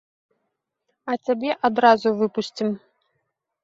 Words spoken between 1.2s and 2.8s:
цябе адразу выпусцім.